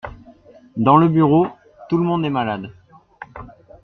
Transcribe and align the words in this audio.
Dans 0.77 0.97
le 0.97 1.07
bureau, 1.09 1.45
tout 1.87 1.99
le 1.99 2.03
monde 2.03 2.25
est 2.25 2.31
malade. 2.31 2.71